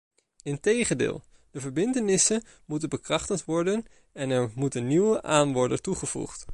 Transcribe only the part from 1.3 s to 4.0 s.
de verbintenissen moeten bekrachtigd worden